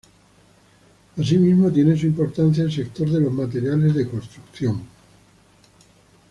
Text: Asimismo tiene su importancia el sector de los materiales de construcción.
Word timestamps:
Asimismo 1.15 1.69
tiene 1.71 1.95
su 1.95 2.07
importancia 2.07 2.63
el 2.63 2.71
sector 2.71 3.07
de 3.07 3.19
los 3.19 3.31
materiales 3.31 3.93
de 3.93 4.09
construcción. 4.09 4.81